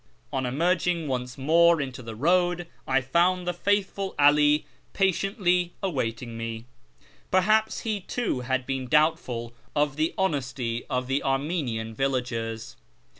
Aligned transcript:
(^ii 0.33 0.47
emerging 0.47 1.07
once 1.07 1.37
more 1.37 1.79
into 1.79 2.01
the 2.01 2.15
road 2.15 2.65
I 2.87 3.01
found 3.01 3.45
the 3.45 3.53
faitliful 3.53 4.15
'Ah' 4.17 4.65
patiently 4.93 5.75
awaiting 5.83 6.35
me. 6.35 6.65
Terliaps 7.31 7.81
he 7.81 8.01
too 8.01 8.39
had 8.39 8.65
been 8.65 8.87
doubtful 8.87 9.53
of 9.75 9.97
the 9.97 10.15
honesty 10.17 10.85
of 10.89 11.05
the 11.05 11.21
Armenian 11.21 11.93
villagers. 11.93 12.77